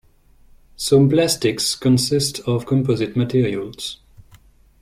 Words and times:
Some 0.77 1.07
plastics 1.09 1.75
consist 1.75 2.39
of 2.47 2.65
composite 2.65 3.15
materials. 3.15 3.97